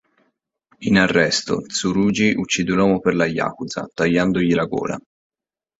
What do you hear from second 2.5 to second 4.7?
l'uomo per la Yakuza, tagliandogli la